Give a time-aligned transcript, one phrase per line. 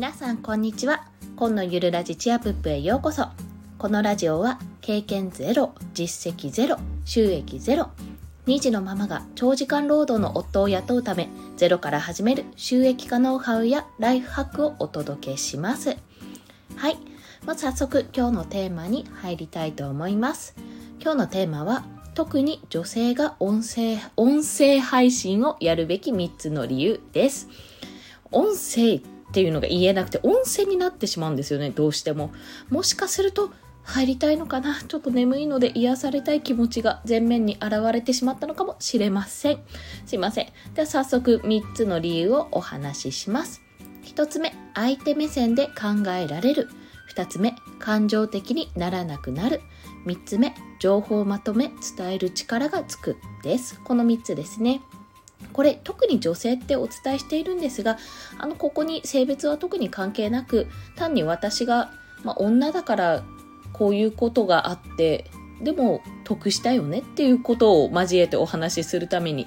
[0.00, 1.04] 皆さんこんにちは。
[1.36, 3.26] 今のゆるラジチアプップへようこそ。
[3.76, 7.90] このラジオは経験ゼロ実績ゼロ収益ゼロ
[8.46, 11.28] 2児のママが長時間労働の夫を雇うため
[11.58, 15.98] ゼロから始める収益化ノウハウやライフハックをお届けします。
[16.76, 16.96] はい。
[17.44, 20.54] まず早速今日のテーマに入りたいと思います。
[20.98, 27.50] 今日のテーマは特に女性が音声音声配信をやるべき3つの理由です。
[28.32, 32.32] 音声っていうのが言えなくて音声になってしまうんですよねどうしても。
[32.68, 33.50] もしかすると
[33.84, 39.60] 入りたいのかなちょっと眠いので癒されたい気持ちが前面に現れてしまったのかもしれません。
[40.04, 40.46] すいません。
[40.74, 43.62] では早速3つの理由をお話しします。
[44.04, 46.68] 1つ目相手目線で考えられる。
[47.14, 49.60] 2つ目感情的にならなくなる。
[50.06, 53.16] 3つ目情報をまとめ伝える力がつく。
[53.42, 53.80] です。
[53.82, 54.82] この3つですね。
[55.52, 57.98] これ特に女性ってお伝えしているんですが
[58.38, 60.66] あのここに性別は特に関係なく
[60.96, 61.90] 単に私が、
[62.22, 63.22] まあ、女だから
[63.72, 65.30] こういうことがあって
[65.62, 69.46] でも得したよねっていうことを交えてお話しするために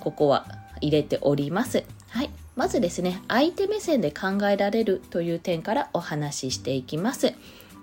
[0.00, 0.46] ここは
[0.80, 1.84] 入れております。
[2.08, 2.30] はい。
[2.56, 7.34] まずですね、相手目線で考えられるという点からお話ししていきます。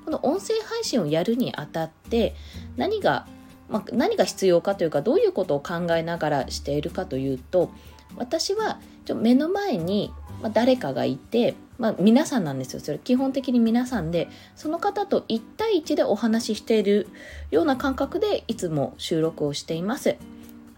[0.06, 2.36] この音声配信をやるにあたって
[2.78, 3.28] 何が
[3.72, 7.72] まあ、何が必要かというかどういうことを考えながらしているかというと
[8.18, 8.80] 私は
[9.16, 10.14] 目の前に
[10.54, 17.08] 誰かがいて、まあ、皆さんなんですよそれ基本的に皆さんでその方と1対1でお話ししている
[17.52, 20.18] ような感覚でいつも収録をしています。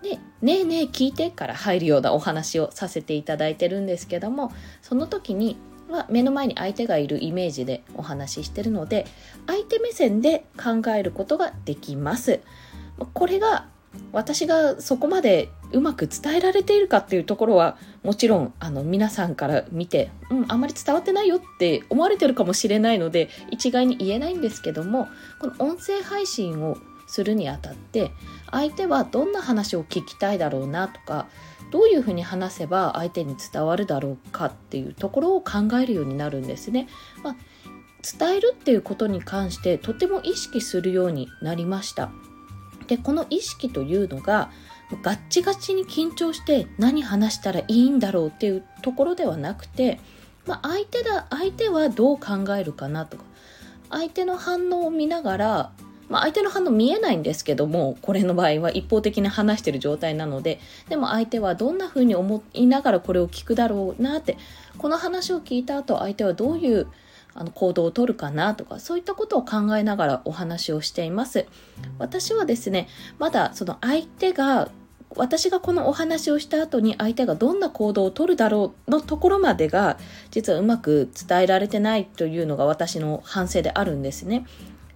[0.02, 5.56] で「ねえねえ聞いて」から入るようなお話をさせていただいてるんですけどもその時に
[5.90, 9.06] は目の前に相手がいるイメージでお話ししてるので
[9.48, 12.42] 相手目線で考えることができます。
[13.14, 13.68] これが
[14.12, 25.10] 私がそこまでうまく伝えられているかっていうところはもちろんあの皆さんから見て、うん、あんまり伝わってないよって思われてるかもしれないので一概に言えないんですけども
[25.40, 28.12] この音声配信をするにあたって
[28.52, 31.28] 相手はどんな話を聞きたいだろうなとか
[31.72, 36.88] どういうふうに話せば相手に伝わるだろうかっていうところを考えるようになるんですね。
[37.24, 37.36] まあ、
[38.20, 42.12] 伝えるっていうことに関してとても意識するようになりました。
[42.88, 44.52] でこの意識というのが
[45.02, 50.00] ガッチガチに緊張して何話したらいいんだろうっていうところではなくて、
[50.46, 53.24] まあ、相手だ相手はどう考えるかなとか
[53.90, 55.72] 相手の反応を見ながら、
[56.10, 64.38] まあ、相手の反応見えないんですけどもこれの場合は一方的に話してる状態なのででも相手はどんな風に思いながらこれを聞くだろうなって
[64.78, 66.88] この話を聞いた後相手はどういう
[67.36, 71.48] あの行動をとるかなとかそういったことを考えながらお話をしています
[71.98, 74.70] 私はですねまだその相手が
[75.16, 79.98] 私がこのお話をした後に相手がどんな行動をとるだろうのところまでが
[80.32, 84.46] 実はうまく伝えられてないというのが私の反省であるんですね。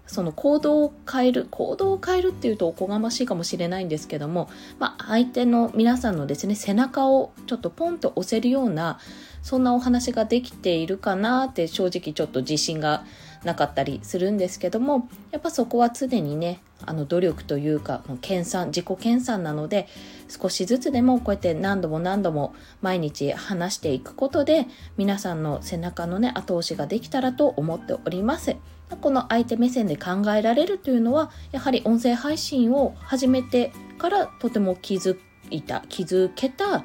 [0.07, 4.49] その行動を変える行動を変えるっていうとおこがましいかもしれないんですけども、
[4.79, 8.99] まあ、相手の皆さんのですね背中をちょっとポンと押せるような
[9.47, 13.05] そんなお話ができているかなって正直ちょっと自信が
[13.45, 19.87] なかったりするんですけどもやっぱそこは常にねあの努力というか研鑽自己研鑽なので
[20.27, 28.57] 少しずつでもこうやって何度も何度も毎日話していくことで皆さんの背中のね後押しができたらと思っております。
[28.99, 35.17] この相手目線で考えられるというのはやはり音声配信を始めてからとても気づ
[35.49, 36.83] いた気づけた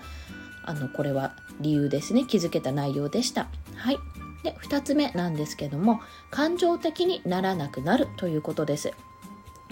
[0.65, 2.25] あのこれは理由ですね。
[2.25, 3.49] 気づけた内容でした。
[3.77, 3.99] はい。
[4.43, 6.01] で2つ目なんですけども
[6.31, 8.93] 感情的にならなくなるということです。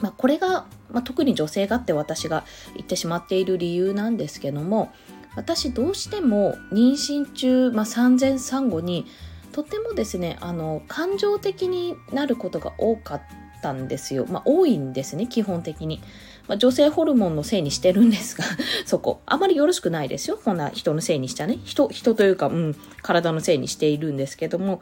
[0.00, 4.92] まあ、これが、まあ、特に女性がって私が言ってしまっている理由なんですけども
[5.36, 9.06] 私どうしても妊娠中、まあ、産前産後に
[9.52, 13.22] とてもですねあの感情的になることが多かっ
[13.62, 16.00] たんですよ、まあ、多いんですね基本的に。
[16.50, 18.44] まあ、女性ホルモンのせいにしてるんですが
[18.84, 19.20] そこ。
[19.24, 20.36] あまりよろしくないですよ。
[20.44, 21.60] こんな人のせいにしちゃね。
[21.64, 24.80] 人、人というか、うん、体のせいにしているんですけども、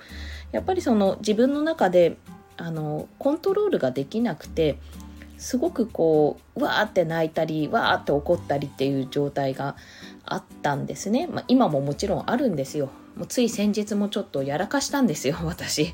[0.50, 2.16] やっぱりその自分の中で、
[2.56, 4.78] あの、コントロールができなくて、
[5.37, 9.76] すごくこう、わーって泣いたり、わーって怒ったりっていう状態が
[10.25, 11.26] あったんですね。
[11.26, 12.88] まあ、今ももちろんあるんですよ。
[13.14, 15.92] もうつい先日もちょっとやらかしたんですよ、私。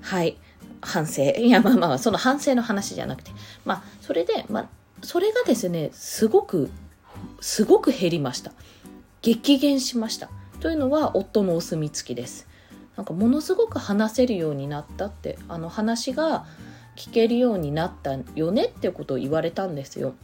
[0.00, 0.36] はい。
[0.80, 1.22] 反省。
[1.22, 3.32] いや、まあまあ、その反省の話じゃなくて。
[3.64, 4.68] まあ、それで、まあ、
[5.02, 6.70] それがですねすごく
[7.40, 8.52] すごく減りました。
[9.20, 10.30] 激減しました。
[10.60, 12.48] というのは夫のお墨付きです。
[12.96, 16.44] なんかものすごく話せるようになったってあの話が
[16.96, 20.14] 聞けるようになったよねってことを言われたんですよ。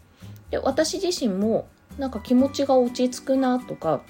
[0.51, 4.03] で私自身もなんか気持ちが落ち着くなとか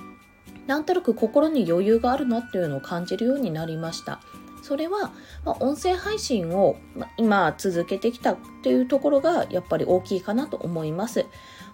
[0.66, 4.20] なんとなく心に余裕があるなっていうのを感じるようになりました。
[4.68, 5.12] それは、
[5.46, 11.24] ま、音声配信を、ま今続けてきたっていうところがやっぱり大きいかなと思います。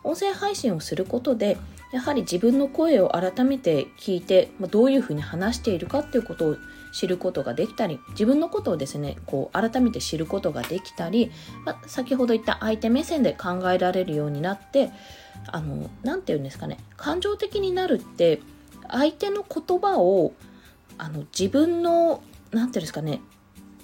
[0.05, 1.57] 音声配信をすることで
[1.91, 6.57] やはり自分の声を改めて聞いて、ま、どういうふうに話しているかっていうことを
[6.93, 11.33] 知ることができたり自分のことをですねこう改めて知ることができたり、
[11.65, 14.91] まあ、先ほど言った相手目線で考えられるようになって
[15.47, 18.43] あの何て言うんですかね感情的になるって
[18.89, 20.35] 相手の言葉を
[20.99, 22.23] あの自分の
[22.55, 23.21] 何て言うんですかね。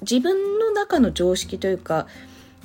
[0.03, 2.07] 自分の中の常識というか、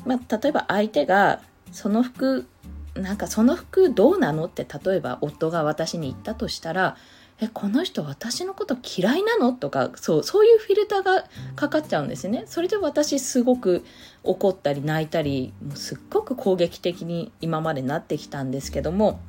[0.05, 1.41] まあ、例えば相手が
[1.71, 2.47] その服
[2.93, 6.95] なんかその服どうなのって例えば夫が私に言ったとしたら
[7.41, 11.25] えこの人私のこと嫌いなのとかそうそういうフィルターが
[11.55, 12.43] かかっちゃうんですね。
[12.45, 13.83] それで私すごく
[14.23, 19.19] 怒ったり泣いたりもうすっごく攻撃的に今までなってきたんですけども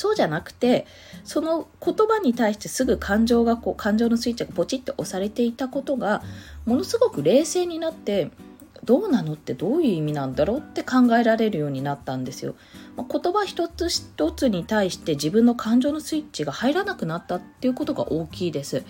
[0.00, 0.86] そうじゃなくて
[1.24, 6.22] その言葉に対してすぐ感情がこう感情のスイッチがポチッと押されていたことが
[6.64, 8.30] ものすごく冷静になって
[8.82, 12.54] どうなのってどういう意味なんだろうって考えられるようになったんですよ。
[12.96, 18.84] まあ、言葉一つ一つに対して自分の感情のスイッチが入らなくなったっていうことが大きいです。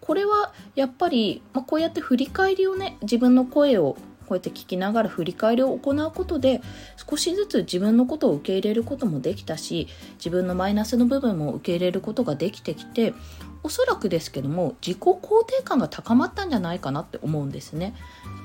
[0.00, 3.96] これはやっぱり、まあ、こうやって振り返りをね自分の声を
[4.28, 6.60] こうやって聞きながら振り返りを行うことで
[7.08, 9.88] 少しずつ自分のことを受け入れることもできたし
[10.18, 13.14] 自分のマイナスの部分も受け入れることができてきて
[13.62, 17.94] おそらくですけども自己肯定感が高まったんじゃないかなって思うんですね。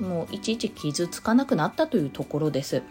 [0.00, 2.82] もういちいち傷つかなくなったというところです。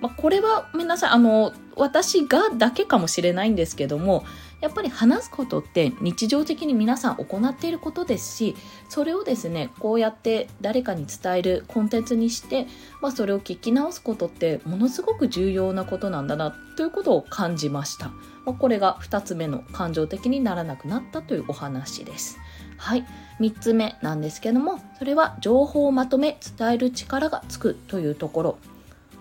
[0.00, 4.24] まあ、これはごめんあの私がだけかもしれないんですけども
[4.60, 8.56] やっぱり話すことって日常的に皆さん行っていることですし
[8.88, 12.66] それをですねこうやって誰かに伝えるコンテンツにして、
[13.00, 18.14] まあ、それを聞き直すことってものすごく重要なことなんだなということを感じました、ま
[18.48, 22.38] あ、これが2つ目の感情的にならなくなったというお話です。
[22.76, 23.04] はい。
[23.40, 28.58] 3つ目なんですけどもそれは情報をまとめ伝える力がつくというところ。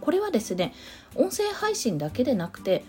[0.09, 0.73] これはですね
[1.13, 2.83] 音声配信だけでなくて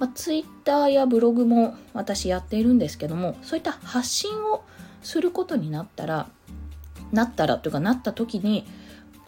[0.00, 4.64] まあ、ツイッターやブログも私やっているんですけどもそういった発信を
[5.04, 6.26] することになったら
[7.12, 8.66] なったらというかなった時に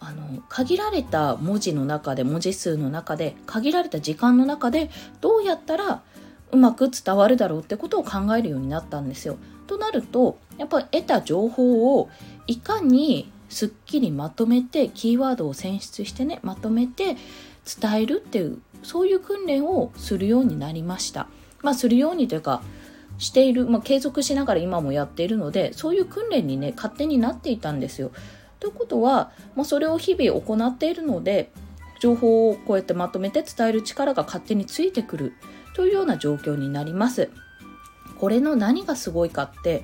[0.00, 4.90] あの限られた文字の中で文字数の中で限られた時間の中で
[5.20, 6.02] どうやったら
[6.50, 9.36] うまく伝わるだろうってことを考えるようになったんですよ。
[9.68, 12.10] となるとやっぱり得た情報を
[12.48, 17.16] いかにすっきりまとめてキーワードを選出してねまとめて
[17.80, 21.28] 伝えるっていうそういう訓練をするようになりました。
[21.62, 22.62] まあ、するようにというか
[23.18, 28.12] している、まあ、継続しながら今もやっているのでそういう訓練にね勝手になっていたんですよ。
[28.60, 31.50] ということは、まあ、それを日々行っているので
[32.00, 35.32] 情報をこうやってまとめて伝える力が勝手についてくる
[35.74, 37.30] というような状況になります。
[38.18, 39.82] これの何がすごいかって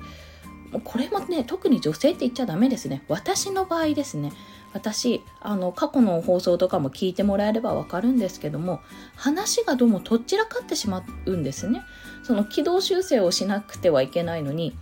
[0.79, 3.03] これもね特に女性って言っちゃダメですね。
[3.07, 4.31] 私の場合ですね。
[4.73, 8.79] 私あの過去の放送とかも聞いてもらえればわかるんですけども
[9.15, 11.83] 話がどうもとっちらかってしまうんですね。
[12.23, 14.75] その軌道修正をしなくてはいけないのに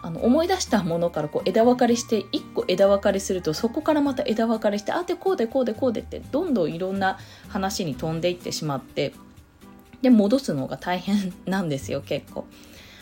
[0.00, 7.18] あの思い出したものからこう枝分かれして1個枝分かれするとそこからまた枝分かれしてあでこうでこうでこうでってどんどんいろんな
[7.48, 9.12] 話に飛んでいってしまって
[10.02, 12.46] で戻すのが大変なんですよ結構。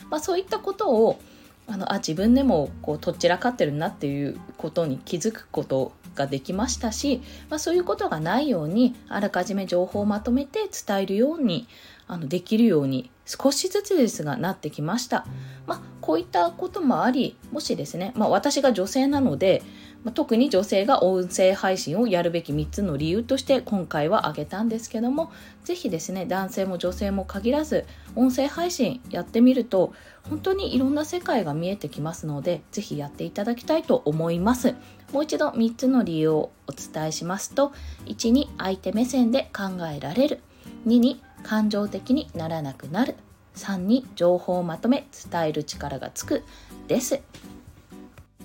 [0.09, 1.19] まあ、そういったことを
[1.67, 11.67] あのあ自分でもこうとっちらかってるなっていうことに気づくことができましたし、まあ、そういうことがないようにあらかじめ情報をまとめて伝えるように
[12.07, 15.25] あのできるように少しずつですがなってきました。
[15.65, 19.61] まあ、こういったこともありもしですね、まあ、私が女性なので
[20.07, 25.33] ま特に女性が音声配信をやるべき3つの理由として今回は挙げたんですけども
[25.65, 27.85] 是非ですね男性も女性も限らず
[28.15, 29.93] 音声配信やってみると
[30.29, 34.75] 本当にいろんな世界が見えてきますので是非やっていただきたいと思います。
[35.11, 37.73] もう一度3つの理由をお伝えしますと
[38.05, 40.39] 1に相手目線で考えられる。
[40.85, 43.15] 2に感情的にならなくなる。
[43.55, 46.43] 3に情報をまとめ伝える力がつく。
[46.87, 47.21] です。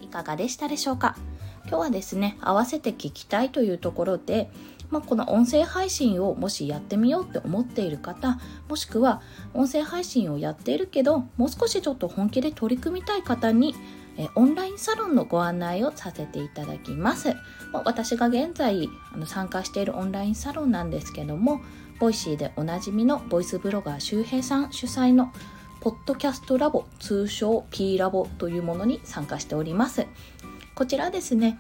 [0.00, 1.16] いかがでしたでしょうか？
[1.66, 4.50] 今日はですね合わせて聞きたいというところで、
[4.90, 8.38] まあ、この音声配信をもしやってみようって思っている方
[8.68, 9.22] もしくは
[9.54, 13.74] 音声配信をやっているけどもう少しちょっと本気で取り組みたい方に
[14.18, 17.34] えオンラインサロンのご案内をさせていただきます。
[17.72, 21.62] まあ私が現在あの参加しているオンラインサロンなんですけども、
[21.98, 25.32] ボイシーでおなじみのボイスブロガー周平さん主催の
[25.80, 30.06] ポッドキャストラボ通称 P ラボというものに参加しております。
[30.74, 31.58] こちらですね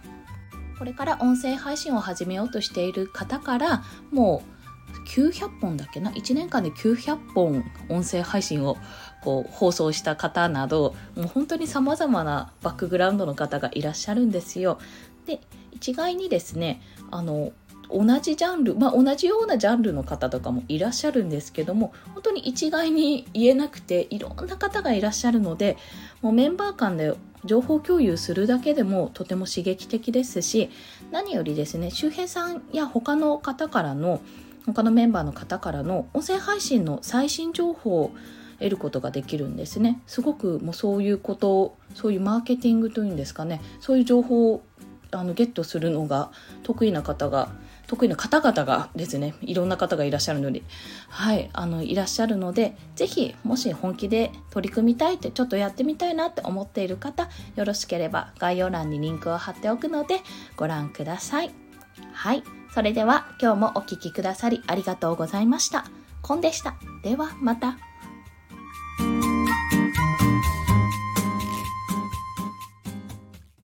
[0.78, 4.52] これから音声配信を始めようとしている方からもう
[5.08, 8.76] 900本だっけな？1年間で900本音声配信を
[9.22, 14.78] こう放送した方などもう本当にさまざまなバックグラウンドの方がいらっしゃるんですよ。
[15.26, 15.40] で
[15.70, 17.52] 一概にですねあの
[17.92, 25.76] 同じジャンル、まあ、同じようなジャンルの方とかもいらっしゃるんですけども本当に一概に言えなくていろんな方がいらっしゃるので
[26.20, 30.70] もうメンバー間で情報共有するだけでもとても刺激的ですし
[31.10, 34.20] 何よりですね周平さんや他の方からの
[34.66, 38.12] 他のメンバーの方からの音声配信の最新情報を
[38.58, 40.00] 得ることができるんですね。
[40.06, 44.62] すごくもうそういうことそういうマーケティングというんですかねそういう情報を
[45.10, 46.30] あのゲットするのが
[46.62, 47.50] 得意な方が
[47.86, 50.62] 得意な方々がですねいろんな方がいらっしゃるので
[51.08, 60.20] はいあのいらっしゃるので是非もし本気で取り組みたいってちょっとやってみたいなって思っている方よろしければ概要欄にリンクを貼っておくので
[60.56, 61.50] ご覧ください。
[62.12, 62.42] はい
[62.74, 65.84] それでは今日もお聴きくださりありがとうございました。
[66.22, 66.76] コンでした。
[67.02, 67.91] ではまた。